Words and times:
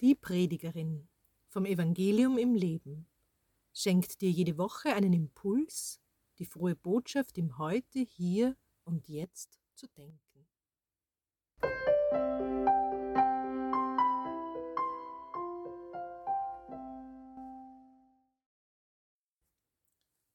Die 0.00 0.14
Predigerin 0.14 1.10
vom 1.48 1.66
Evangelium 1.66 2.38
im 2.38 2.54
Leben 2.54 3.06
schenkt 3.74 4.22
dir 4.22 4.30
jede 4.30 4.56
Woche 4.56 4.94
einen 4.94 5.12
Impuls, 5.12 6.00
die 6.38 6.46
frohe 6.46 6.74
Botschaft 6.74 7.36
im 7.36 7.58
Heute, 7.58 7.98
hier 7.98 8.56
und 8.84 9.08
jetzt 9.08 9.60
zu 9.74 9.86
denken. 9.88 10.48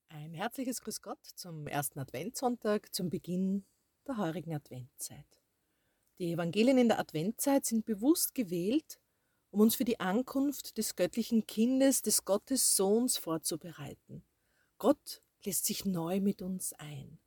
Ein 0.09 0.36
herzliches 0.36 0.79
Grüß 0.82 1.02
Gott 1.02 1.25
zum 1.25 1.66
ersten 1.66 1.97
Adventssonntag, 1.97 2.93
zum 2.93 3.09
Beginn 3.09 3.66
der 4.05 4.18
heurigen 4.18 4.54
Adventzeit. 4.54 5.41
Die 6.20 6.34
Evangelien 6.34 6.77
in 6.77 6.89
der 6.89 7.00
Adventzeit 7.00 7.66
sind 7.66 7.88
bewusst 7.88 8.36
gewählt, 8.36 9.00
um 9.56 9.62
uns 9.62 9.76
für 9.76 9.86
die 9.86 10.02
Ankunft 10.02 10.77
des 10.77 10.98
göttlichen 10.98 11.48
Kindes, 11.48 12.02
des 12.02 12.26
Gottes 12.26 12.76
Sohns 12.76 13.16
vorzubereiten. 13.16 14.26
Gott 14.80 15.22
lässt 15.46 15.66
sich 15.66 15.86
neu 15.86 16.20
mit 16.20 16.41
uns 16.41 16.73
ein. 16.73 17.22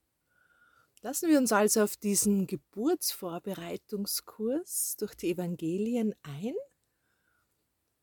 Lassen 1.00 1.30
wir 1.30 1.38
uns 1.38 1.52
also 1.52 1.82
auf 1.82 1.96
diesen 1.96 2.46
Geburtsvorbereitungskurs 2.46 4.96
durch 4.98 5.14
die 5.14 5.30
Evangelien 5.30 6.14
ein, 6.20 6.52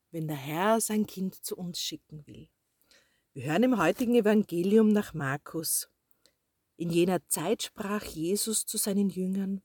wenn 0.10 0.28
der 0.28 0.38
Herr 0.38 0.82
sein 0.82 1.06
Kind 1.06 1.46
zu 1.46 1.56
uns 1.56 1.80
schicken 1.80 2.26
will. 2.26 2.50
Wir 3.34 3.44
hören 3.44 3.62
im 3.62 3.78
heutigen 3.78 4.16
Evangelium 4.16 4.88
nach 4.88 5.14
Markus. 5.14 5.88
In 6.78 6.90
jener 6.90 7.24
Zeit 7.28 7.62
sprach 7.62 8.06
Jesus 8.06 8.66
zu 8.66 8.78
seinen 8.78 9.12
Jüngern, 9.12 9.62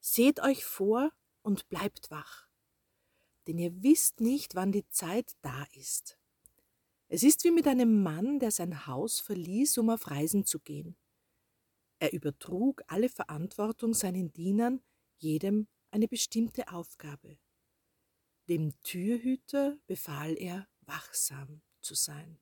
Seht 0.00 0.40
euch 0.40 0.64
vor 0.64 1.12
und 1.42 1.68
bleibt 1.68 2.10
wach 2.10 2.41
denn 3.46 3.58
ihr 3.58 3.82
wisst 3.82 4.20
nicht, 4.20 4.54
wann 4.54 4.72
die 4.72 4.88
Zeit 4.88 5.32
da 5.42 5.66
ist. 5.72 6.18
Es 7.08 7.22
ist 7.22 7.44
wie 7.44 7.50
mit 7.50 7.66
einem 7.66 8.02
Mann, 8.02 8.38
der 8.38 8.50
sein 8.50 8.86
Haus 8.86 9.20
verließ, 9.20 9.78
um 9.78 9.90
auf 9.90 10.10
Reisen 10.10 10.44
zu 10.44 10.60
gehen. 10.60 10.96
Er 11.98 12.12
übertrug 12.12 12.82
alle 12.86 13.08
Verantwortung 13.08 13.94
seinen 13.94 14.32
Dienern, 14.32 14.80
jedem 15.18 15.68
eine 15.90 16.08
bestimmte 16.08 16.72
Aufgabe. 16.72 17.38
Dem 18.48 18.72
Türhüter 18.82 19.78
befahl 19.86 20.36
er, 20.38 20.66
wachsam 20.80 21.62
zu 21.80 21.94
sein. 21.94 22.40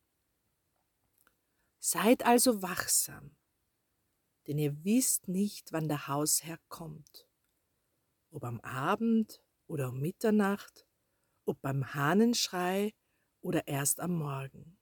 Seid 1.78 2.24
also 2.24 2.62
wachsam, 2.62 3.36
denn 4.46 4.58
ihr 4.58 4.84
wisst 4.84 5.28
nicht, 5.28 5.72
wann 5.72 5.88
der 5.88 6.08
Hausherr 6.08 6.58
kommt, 6.68 7.28
ob 8.30 8.44
am 8.44 8.60
Abend 8.60 9.42
oder 9.66 9.88
um 9.88 10.00
Mitternacht 10.00 10.86
ob 11.44 11.60
beim 11.60 11.94
Hahnenschrei 11.94 12.94
oder 13.40 13.66
erst 13.68 14.00
am 14.00 14.14
Morgen. 14.14 14.78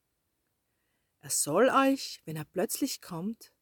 Er 1.21 1.31
soll 1.31 1.69
euch, 1.69 2.21
wenn 2.25 2.37
er 2.37 2.45
plötzlich 2.45 3.01
kommt, 3.01 3.53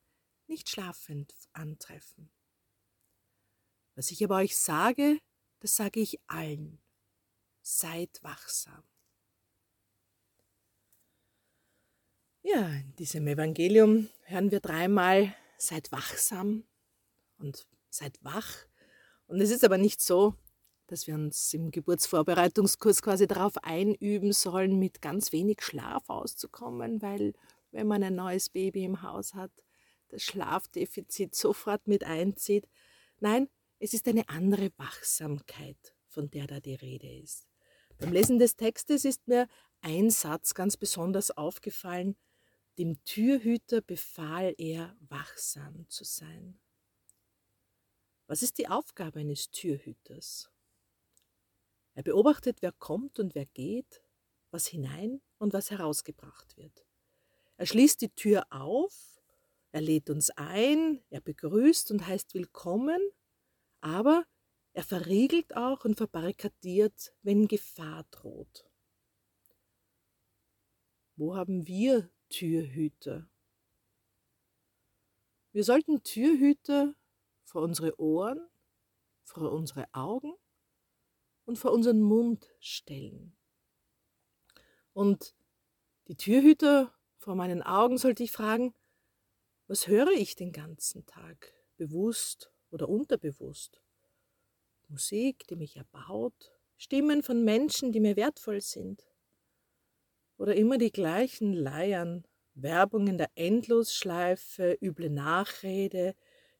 nicht 0.46 0.68
schlafend 0.68 1.34
antreffen. 1.52 2.30
Was 3.94 4.10
ich 4.10 4.22
aber 4.22 4.36
euch 4.36 4.56
sage, 4.56 5.18
das 5.60 5.76
sage 5.76 6.00
ich 6.00 6.20
allen. 6.26 6.80
Seid 7.62 8.22
wachsam. 8.22 8.84
Ja, 12.42 12.68
in 12.68 12.94
diesem 12.94 13.26
Evangelium 13.26 14.08
hören 14.24 14.52
wir 14.52 14.60
dreimal, 14.60 15.34
seid 15.58 15.90
wachsam 15.90 16.64
und 17.38 17.66
seid 17.90 18.22
wach. 18.22 18.54
Und 19.26 19.40
es 19.40 19.50
ist 19.50 19.64
aber 19.64 19.78
nicht 19.78 20.00
so, 20.00 20.36
dass 20.86 21.06
wir 21.06 21.14
uns 21.14 21.52
im 21.54 21.70
Geburtsvorbereitungskurs 21.70 23.02
quasi 23.02 23.26
darauf 23.26 23.56
einüben 23.64 24.32
sollen, 24.32 24.78
mit 24.78 25.02
ganz 25.02 25.32
wenig 25.32 25.62
Schlaf 25.62 26.08
auszukommen, 26.08 27.02
weil 27.02 27.34
wenn 27.72 27.86
man 27.86 28.02
ein 28.02 28.14
neues 28.14 28.48
Baby 28.48 28.84
im 28.84 29.02
Haus 29.02 29.34
hat, 29.34 29.52
das 30.08 30.22
Schlafdefizit 30.22 31.34
sofort 31.34 31.88
mit 31.88 32.04
einzieht. 32.04 32.68
Nein, 33.18 33.48
es 33.78 33.92
ist 33.92 34.06
eine 34.08 34.28
andere 34.28 34.70
Wachsamkeit, 34.76 35.94
von 36.06 36.30
der 36.30 36.46
da 36.46 36.60
die 36.60 36.74
Rede 36.74 37.12
ist. 37.18 37.46
Beim 37.98 38.12
Lesen 38.12 38.38
des 38.38 38.56
Textes 38.56 39.04
ist 39.04 39.26
mir 39.26 39.48
ein 39.80 40.10
Satz 40.10 40.54
ganz 40.54 40.76
besonders 40.76 41.30
aufgefallen. 41.30 42.16
Dem 42.78 43.02
Türhüter 43.04 43.80
befahl 43.80 44.54
er, 44.58 44.96
wachsam 45.00 45.88
zu 45.88 46.04
sein. 46.04 46.60
Was 48.26 48.42
ist 48.42 48.58
die 48.58 48.68
Aufgabe 48.68 49.20
eines 49.20 49.50
Türhüters? 49.50 50.50
Er 51.96 52.02
beobachtet, 52.02 52.60
wer 52.60 52.72
kommt 52.72 53.18
und 53.18 53.34
wer 53.34 53.46
geht, 53.46 54.02
was 54.50 54.66
hinein 54.66 55.22
und 55.38 55.54
was 55.54 55.70
herausgebracht 55.70 56.54
wird. 56.58 56.84
Er 57.56 57.64
schließt 57.64 58.02
die 58.02 58.10
Tür 58.10 58.46
auf, 58.50 59.22
er 59.72 59.80
lädt 59.80 60.10
uns 60.10 60.28
ein, 60.36 61.02
er 61.08 61.22
begrüßt 61.22 61.90
und 61.90 62.06
heißt 62.06 62.34
willkommen, 62.34 63.00
aber 63.80 64.26
er 64.74 64.82
verriegelt 64.82 65.56
auch 65.56 65.86
und 65.86 65.96
verbarrikadiert, 65.96 67.14
wenn 67.22 67.48
Gefahr 67.48 68.04
droht. 68.10 68.68
Wo 71.16 71.34
haben 71.34 71.66
wir 71.66 72.10
Türhüter? 72.28 73.26
Wir 75.52 75.64
sollten 75.64 76.02
Türhüter 76.02 76.94
vor 77.42 77.62
unsere 77.62 77.98
Ohren, 77.98 78.46
vor 79.24 79.50
unsere 79.50 79.86
Augen 79.94 80.34
und 81.46 81.58
vor 81.58 81.72
unseren 81.72 82.02
Mund 82.02 82.46
stellen. 82.60 83.36
Und 84.92 85.34
die 86.08 86.16
Türhüter 86.16 86.92
vor 87.16 87.34
meinen 87.34 87.62
Augen 87.62 87.98
sollte 87.98 88.22
ich 88.22 88.32
fragen, 88.32 88.74
was 89.66 89.88
höre 89.88 90.12
ich 90.12 90.36
den 90.36 90.52
ganzen 90.52 91.06
Tag, 91.06 91.52
bewusst 91.76 92.52
oder 92.70 92.88
unterbewusst? 92.88 93.80
Musik, 94.88 95.46
die 95.48 95.56
mich 95.56 95.76
erbaut, 95.76 96.52
Stimmen 96.76 97.22
von 97.22 97.42
Menschen, 97.42 97.90
die 97.90 98.00
mir 98.00 98.16
wertvoll 98.16 98.60
sind. 98.60 99.06
Oder 100.36 100.54
immer 100.54 100.78
die 100.78 100.92
gleichen 100.92 101.52
Leiern, 101.52 102.26
Werbung 102.54 103.08
in 103.08 103.18
der 103.18 103.30
Endlosschleife, 103.34 104.78
üble 104.80 105.10
Nachrede, 105.10 106.14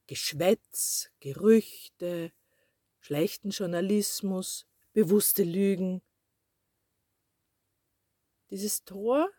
Geschwätz, 0.06 1.10
Gerüchte, 1.20 2.32
schlechten 3.00 3.50
Journalismus, 3.50 4.66
bewusste 4.96 5.44
Lügen. 5.44 6.00
Dieses 8.48 8.82
Tor 8.82 9.30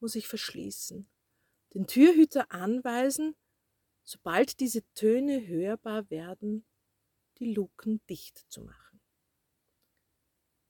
muss 0.00 0.16
ich 0.16 0.26
verschließen, 0.26 1.08
den 1.72 1.86
Türhüter 1.86 2.50
anweisen, 2.50 3.36
sobald 4.02 4.58
diese 4.58 4.82
Töne 4.94 5.46
hörbar 5.46 6.10
werden, 6.10 6.66
die 7.38 7.54
Luken 7.54 8.04
dicht 8.08 8.44
zu 8.48 8.62
machen. 8.62 9.00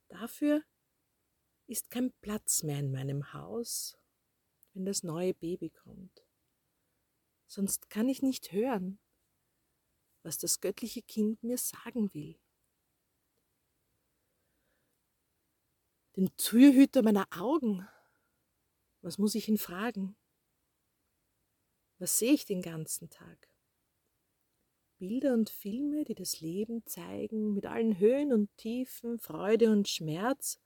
Dafür 0.09 0.63
ist 1.67 1.89
kein 1.89 2.13
Platz 2.21 2.63
mehr 2.63 2.81
in 2.81 2.93
meinem 2.93 3.33
Haus, 3.33 3.97
wenn 4.75 4.85
das 4.85 5.03
neue 5.03 5.33
Baby 5.33 5.71
kommt. 5.71 6.27
Sonst 7.47 7.89
kann 7.89 8.11
ich 8.11 8.21
nicht 8.21 8.53
hören, 8.53 9.01
was 10.23 10.37
das 10.37 10.61
göttliche 10.61 11.01
Kind 11.01 11.43
mir 11.43 11.57
sagen 11.57 12.13
will. 12.13 12.42
Den 16.17 16.37
Türhüter 16.37 17.03
meiner 17.03 17.27
Augen. 17.31 17.89
Was 19.01 19.19
muss 19.19 19.35
ich 19.35 19.49
ihn 19.49 19.59
fragen? 19.59 20.17
Was 21.99 22.19
sehe 22.19 22.33
ich 22.33 22.45
den 22.45 22.63
ganzen 22.63 23.11
Tag? 23.11 23.49
Bilder 24.99 25.35
und 25.35 25.51
Filme, 25.51 26.05
die 26.05 26.15
das 26.15 26.41
Leben 26.41 26.85
zeigen, 26.87 27.55
mit 27.55 27.67
allen 27.67 27.99
Höhen 27.99 28.33
und 28.33 28.57
Tiefen, 28.57 29.19
Freude 29.19 29.71
und 29.71 29.89
Schmerz? 29.89 30.61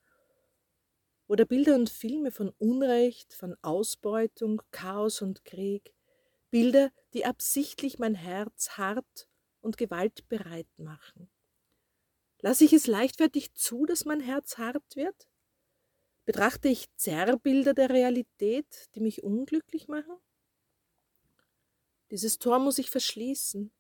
Oder 1.27 1.45
Bilder 1.45 1.75
und 1.75 1.89
Filme 1.89 2.31
von 2.31 2.51
Unrecht, 2.59 3.33
von 3.33 3.57
Ausbeutung, 3.63 4.61
Chaos 4.73 5.23
und 5.23 5.45
Krieg? 5.45 5.95
Bilder, 6.51 6.91
die 7.15 7.25
absichtlich 7.25 7.99
mein 7.99 8.15
Herz 8.15 8.71
hart 8.77 9.29
und 9.61 9.79
gewaltbereit 9.79 10.69
machen? 10.77 11.31
Lasse 12.41 12.65
ich 12.65 12.73
es 12.73 12.87
leichtfertig 12.87 13.55
zu, 13.55 13.87
dass 13.87 14.05
mein 14.05 14.21
Herz 14.21 14.59
hart 14.59 14.97
wird? 14.97 15.27
Betrachte 16.27 16.69
ich 16.69 16.95
Zerrbilder 16.97 17.73
der 17.73 17.89
Realität, 17.89 18.67
die 18.95 19.01
mich 19.01 19.23
unglücklich 19.23 19.89
machen? 19.89 20.19
Dieses 22.11 22.39
Tor 22.39 22.59
muss 22.59 22.79
ich 22.79 22.91
verschließen. 22.91 23.71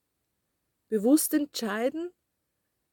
Bewusst 0.89 1.35
entscheiden, 1.35 2.13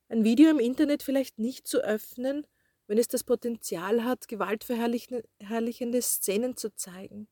ein 0.09 0.23
Video 0.23 0.50
im 0.50 0.59
Internet 0.59 1.03
vielleicht 1.03 1.39
nicht 1.39 1.67
zu 1.67 1.79
öffnen, 1.79 2.47
wenn 2.88 2.97
es 2.97 3.07
das 3.07 3.23
Potenzial 3.23 4.03
hat, 4.03 4.27
gewaltverherrlichende 4.27 6.01
Szenen 6.01 6.57
zu 6.57 6.75
zeigen. 6.75 7.27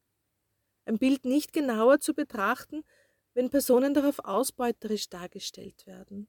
Ein 0.85 0.99
Bild 0.99 1.25
nicht 1.25 1.53
genauer 1.53 1.99
zu 1.99 2.13
betrachten, 2.13 2.83
wenn 3.33 3.49
Personen 3.49 3.93
darauf 3.93 4.19
ausbeuterisch 4.19 5.09
dargestellt 5.09 5.87
werden. 5.87 6.27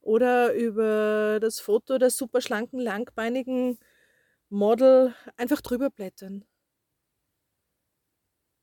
oder 0.00 0.54
über 0.54 1.38
das 1.40 1.60
Foto 1.60 1.98
der 1.98 2.10
superschlanken, 2.10 2.80
langbeinigen 2.80 3.78
Model 4.52 5.14
einfach 5.36 5.60
drüber 5.60 5.90
blättern. 5.90 6.44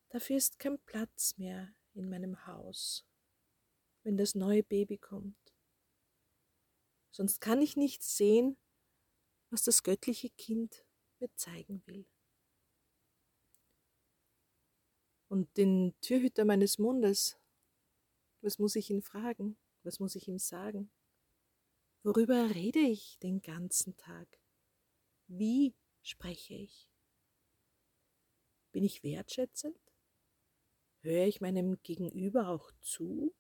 Dafür 0.09 0.35
ist 0.35 0.59
kein 0.59 0.79
Platz 0.79 1.37
mehr 1.37 1.73
in 1.93 2.09
meinem 2.09 2.45
Haus, 2.45 3.05
wenn 4.03 4.17
das 4.17 4.35
neue 4.35 4.63
Baby 4.63 4.97
kommt. 4.97 5.55
Sonst 7.11 7.39
kann 7.39 7.61
ich 7.61 7.77
nicht 7.77 8.03
sehen, 8.03 8.57
was 9.49 9.63
das 9.63 9.81
göttliche 9.81 10.29
Kind 10.29 10.85
mir 11.19 11.33
zeigen 11.35 11.81
will. 11.85 12.05
Und 15.29 15.55
den 15.55 15.95
Türhüter 16.01 16.43
meines 16.43 16.79
Mundes, 16.79 17.39
was 18.41 18.59
muss 18.59 18.75
ich 18.75 18.89
ihn 18.89 19.01
fragen? 19.01 19.57
Was 19.83 20.01
muss 20.01 20.15
ich 20.15 20.27
ihm 20.27 20.37
sagen? 20.37 20.91
Worüber 22.03 22.53
rede 22.53 22.79
ich 22.79 23.17
den 23.19 23.41
ganzen 23.41 23.95
Tag? 23.95 24.27
Wie 25.27 25.75
spreche 26.01 26.55
ich? 26.55 26.89
Bin 28.71 28.83
ich 28.83 29.03
wertschätzend? 29.03 29.79
Höre 31.01 31.25
ich 31.25 31.41
meinem 31.41 31.81
Gegenüber 31.83 32.49
auch 32.49 32.71
zu? 32.81 33.33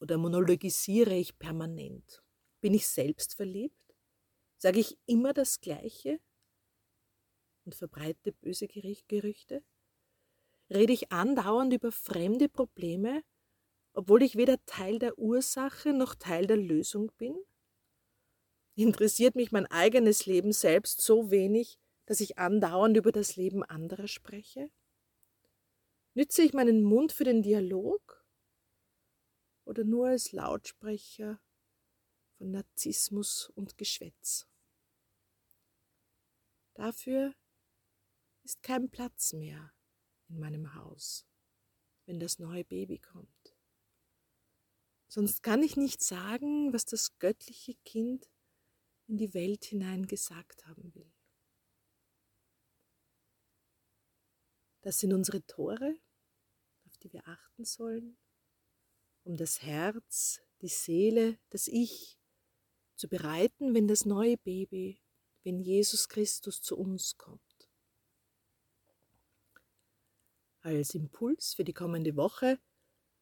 Oder 0.00 0.18
monologisiere 0.18 1.14
ich 1.14 1.38
permanent? 1.38 2.22
Bin 2.60 2.74
ich 2.74 2.88
selbst 2.88 3.34
verliebt? 3.34 3.94
Sage 4.56 4.80
ich 4.80 4.98
immer 5.06 5.32
das 5.32 5.60
Gleiche 5.60 6.20
und 7.64 7.74
verbreite 7.74 8.32
böse 8.32 8.66
Gerüchte? 8.66 9.62
Rede 10.70 10.92
ich 10.92 11.12
andauernd 11.12 11.72
über 11.72 11.92
fremde 11.92 12.48
Probleme 12.48 13.22
obwohl 13.94 14.24
ich 14.24 14.36
weder 14.36 14.62
Teil 14.66 14.98
der 14.98 15.18
Ursache 15.18 15.92
noch 15.92 16.16
Teil 16.16 16.46
der 16.46 16.56
Lösung 16.56 17.12
bin? 17.16 17.36
Interessiert 18.76 19.36
mich 19.36 19.52
mein 19.52 19.66
eigenes 19.66 20.26
Leben 20.26 20.52
selbst 20.52 21.00
so 21.00 21.30
wenig, 21.30 21.78
dass 22.06 22.20
ich 22.20 22.38
andauernd 22.38 22.96
über 22.96 23.12
das 23.12 23.36
Leben 23.36 23.62
anderer 23.62 24.08
spreche? 24.08 24.70
Nütze 26.14 26.42
ich 26.42 26.52
meinen 26.52 26.82
Mund 26.82 27.12
für 27.12 27.24
den 27.24 27.42
Dialog 27.42 28.24
oder 29.64 29.84
nur 29.84 30.08
als 30.08 30.32
Lautsprecher 30.32 31.40
von 32.36 32.50
Narzissmus 32.50 33.50
und 33.54 33.78
Geschwätz? 33.78 34.46
Dafür 36.74 37.32
ist 38.42 38.62
kein 38.62 38.90
Platz 38.90 39.32
mehr 39.32 39.72
in 40.28 40.40
meinem 40.40 40.74
Haus, 40.74 41.26
wenn 42.06 42.18
das 42.18 42.40
neue 42.40 42.64
Baby 42.64 42.98
kommt. 42.98 43.56
Sonst 45.06 45.44
kann 45.44 45.62
ich 45.62 45.76
nicht 45.76 46.02
sagen, 46.02 46.72
was 46.72 46.84
das 46.84 47.18
göttliche 47.18 47.74
Kind 47.84 48.28
in 49.06 49.16
die 49.16 49.34
Welt 49.34 49.64
hinein 49.64 50.06
gesagt 50.06 50.66
haben 50.66 50.94
will. 50.94 51.12
Das 54.82 54.98
sind 54.98 55.12
unsere 55.12 55.42
Tore, 55.46 55.98
auf 56.86 56.96
die 56.98 57.12
wir 57.12 57.26
achten 57.26 57.64
sollen, 57.64 58.18
um 59.24 59.36
das 59.36 59.62
Herz, 59.62 60.42
die 60.60 60.68
Seele, 60.68 61.38
das 61.50 61.68
Ich 61.68 62.18
zu 62.96 63.08
bereiten, 63.08 63.74
wenn 63.74 63.88
das 63.88 64.04
neue 64.04 64.36
Baby, 64.36 65.00
wenn 65.42 65.60
Jesus 65.60 66.08
Christus 66.08 66.62
zu 66.62 66.76
uns 66.76 67.16
kommt. 67.16 67.40
Als 70.60 70.94
Impuls 70.94 71.54
für 71.54 71.64
die 71.64 71.74
kommende 71.74 72.16
Woche 72.16 72.58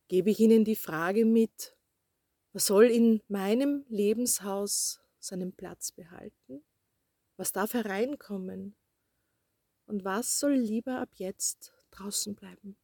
gebe 0.09 0.31
ich 0.31 0.39
Ihnen 0.39 0.65
die 0.65 0.77
Frage 0.77 1.25
mit, 1.25 1.77
was 2.53 2.67
soll 2.67 2.85
in 2.85 3.23
meinem 3.29 3.85
Lebenshaus 3.89 5.01
seinen 5.23 5.53
Platz 5.55 5.93
behalten? 5.93 6.65
Was 7.37 7.53
darf 7.53 7.75
hereinkommen? 7.75 8.77
Und 9.87 10.05
was 10.05 10.39
soll 10.39 10.55
lieber 10.55 11.01
ab 11.01 11.11
jetzt 11.15 11.73
draußen 11.91 12.35
bleiben? 12.35 12.77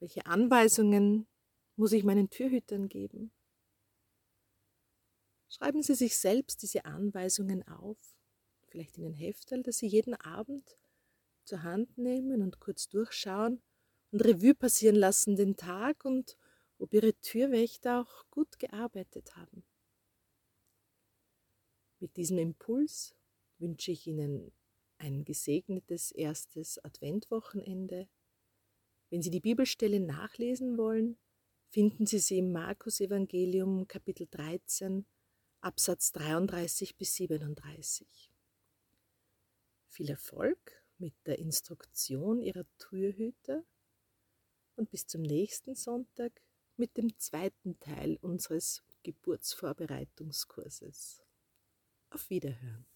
Welche 0.00 0.26
Anweisungen 0.26 1.26
muss 1.76 1.92
ich 1.92 2.04
meinen 2.04 2.30
Türhütern 2.30 2.88
geben? 2.88 3.32
Schreiben 5.48 5.82
Sie 5.82 5.94
sich 5.94 6.18
selbst 6.18 6.62
diese 6.62 6.84
Anweisungen 6.84 7.66
auf, 7.66 7.96
vielleicht 8.66 8.98
in 8.98 9.06
ein 9.06 9.14
Heftel, 9.14 9.62
das 9.62 9.78
Sie 9.78 9.86
jeden 9.86 10.14
Abend 10.14 10.78
zur 11.44 11.62
Hand 11.62 11.96
nehmen 11.96 12.42
und 12.42 12.60
kurz 12.60 12.88
durchschauen 12.88 13.62
und 14.12 14.20
Revue 14.20 14.54
passieren 14.54 14.96
lassen 14.96 15.36
den 15.36 15.56
Tag 15.56 16.04
und 16.04 16.36
ob 16.78 16.94
ihre 16.94 17.14
Türwächter 17.14 18.00
auch 18.00 18.28
gut 18.30 18.58
gearbeitet 18.58 19.36
haben. 19.36 19.64
Mit 22.00 22.16
diesem 22.16 22.38
Impuls 22.38 23.14
wünsche 23.58 23.90
ich 23.90 24.06
Ihnen 24.06 24.52
ein 24.98 25.24
gesegnetes 25.24 26.12
erstes 26.12 26.82
Adventwochenende. 26.84 28.08
Wenn 29.10 29.22
Sie 29.22 29.30
die 29.30 29.40
Bibelstelle 29.40 30.00
nachlesen 30.00 30.78
wollen, 30.78 31.18
finden 31.70 32.06
Sie 32.06 32.18
sie 32.18 32.38
im 32.38 32.52
Markus 32.52 33.00
Evangelium 33.00 33.86
Kapitel 33.88 34.28
13 34.30 35.06
Absatz 35.60 36.12
33 36.12 36.96
bis 36.96 37.16
37. 37.16 38.30
Viel 39.88 40.10
Erfolg 40.10 40.84
mit 40.98 41.14
der 41.26 41.38
Instruktion 41.38 42.40
Ihrer 42.40 42.64
Türhüter 42.78 43.64
und 44.76 44.90
bis 44.90 45.06
zum 45.06 45.22
nächsten 45.22 45.74
Sonntag 45.74 46.40
mit 46.78 46.96
dem 46.96 47.18
zweiten 47.18 47.78
Teil 47.80 48.16
unseres 48.22 48.82
Geburtsvorbereitungskurses. 49.02 51.22
Auf 52.10 52.30
Wiederhören. 52.30 52.87